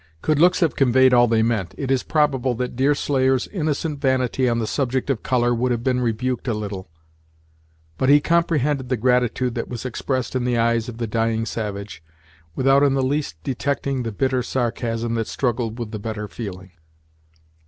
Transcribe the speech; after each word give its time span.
Could 0.23 0.39
looks 0.39 0.61
have 0.61 0.75
conveyed 0.75 1.13
all 1.13 1.27
they 1.27 1.43
meant, 1.43 1.75
it 1.77 1.91
is 1.91 2.01
probable 2.01 2.55
Deerslayer's 2.55 3.47
innocent 3.49 4.01
vanity 4.01 4.49
on 4.49 4.57
the 4.57 4.65
subject 4.65 5.11
of 5.11 5.21
color 5.21 5.53
would 5.53 5.71
have 5.71 5.83
been 5.83 5.99
rebuked 6.01 6.47
a 6.47 6.55
little; 6.55 6.89
but 7.99 8.09
he 8.09 8.19
comprehended 8.19 8.89
the 8.89 8.97
gratitude 8.97 9.53
that 9.53 9.67
was 9.67 9.85
expressed 9.85 10.35
in 10.35 10.43
the 10.43 10.57
eyes 10.57 10.89
of 10.89 10.97
the 10.97 11.05
dying 11.05 11.45
savage, 11.45 12.01
without 12.55 12.81
in 12.81 12.95
the 12.95 13.03
least 13.03 13.35
detecting 13.43 14.01
the 14.01 14.11
bitter 14.11 14.41
sarcasm 14.41 15.13
that 15.13 15.27
struggled 15.27 15.77
with 15.77 15.91
the 15.91 15.99
better 15.99 16.27
feeling. 16.27 16.71